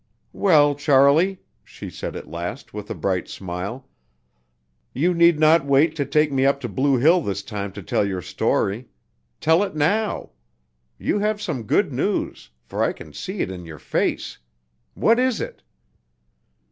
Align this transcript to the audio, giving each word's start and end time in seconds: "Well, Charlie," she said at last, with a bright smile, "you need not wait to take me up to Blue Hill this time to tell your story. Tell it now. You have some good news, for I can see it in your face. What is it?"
"Well, 0.33 0.73
Charlie," 0.73 1.43
she 1.63 1.91
said 1.91 2.15
at 2.15 2.27
last, 2.27 2.73
with 2.73 2.89
a 2.89 2.95
bright 2.95 3.27
smile, 3.27 3.87
"you 4.95 5.13
need 5.13 5.37
not 5.39 5.63
wait 5.63 5.95
to 5.97 6.07
take 6.07 6.31
me 6.31 6.43
up 6.43 6.59
to 6.61 6.67
Blue 6.67 6.97
Hill 6.97 7.21
this 7.21 7.43
time 7.43 7.71
to 7.73 7.83
tell 7.83 8.03
your 8.03 8.23
story. 8.23 8.87
Tell 9.39 9.61
it 9.61 9.75
now. 9.75 10.31
You 10.97 11.19
have 11.19 11.39
some 11.39 11.65
good 11.67 11.93
news, 11.93 12.49
for 12.63 12.83
I 12.83 12.93
can 12.93 13.13
see 13.13 13.41
it 13.41 13.51
in 13.51 13.63
your 13.63 13.77
face. 13.77 14.39
What 14.95 15.19
is 15.19 15.39
it?" 15.39 15.61